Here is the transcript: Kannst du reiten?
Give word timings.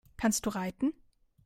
Kannst 0.17 0.47
du 0.47 0.49
reiten? 0.49 0.93